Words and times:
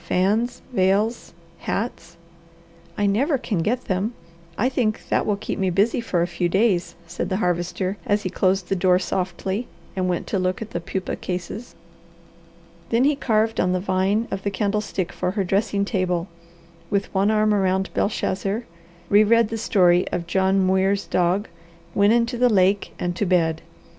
Fans. 0.03 0.63
Veils. 0.73 1.31
Hats. 1.59 2.17
"I 2.97 3.05
never 3.05 3.37
can 3.37 3.59
get 3.59 3.85
them! 3.85 4.15
I 4.57 4.67
think 4.67 5.07
that 5.09 5.27
will 5.27 5.35
keep 5.35 5.59
me 5.59 5.69
busy 5.69 6.01
for 6.01 6.23
a 6.23 6.35
few 6.35 6.49
days," 6.49 6.95
said 7.05 7.29
the 7.29 7.37
Harvester 7.37 7.97
as 8.03 8.23
he 8.23 8.31
closed 8.31 8.67
the 8.67 8.75
door 8.75 8.97
softly, 8.97 9.67
and 9.95 10.09
went 10.09 10.25
to 10.25 10.39
look 10.39 10.59
at 10.59 10.71
the 10.71 10.79
pupae 10.79 11.15
cases. 11.17 11.75
Then 12.89 13.03
he 13.03 13.15
carved 13.15 13.59
on 13.59 13.73
the 13.73 13.79
vine 13.79 14.27
of 14.31 14.41
the 14.41 14.49
candlestick 14.49 15.11
for 15.11 15.29
her 15.37 15.43
dressing 15.43 15.85
table; 15.85 16.27
with 16.89 17.13
one 17.13 17.29
arm 17.29 17.53
around 17.53 17.93
Belshazzar, 17.93 18.63
re 19.07 19.23
read 19.23 19.49
the 19.49 19.57
story 19.59 20.07
of 20.09 20.25
John 20.25 20.65
Muir's 20.65 21.05
dog, 21.05 21.47
went 21.93 22.11
into 22.11 22.39
the 22.39 22.49
lake, 22.49 22.91
and 22.97 23.15
to 23.15 23.23
bed. 23.27 23.61